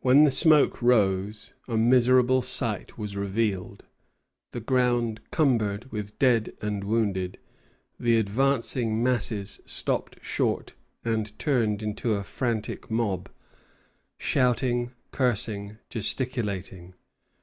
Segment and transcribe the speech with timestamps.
[0.00, 3.84] When the smoke rose, a miserable sight was revealed:
[4.52, 7.36] the ground cumbered with dead and wounded,
[8.00, 13.28] the advancing masses stopped short and turned into a frantic mob,
[14.16, 16.94] shouting, cursing, gesticulating.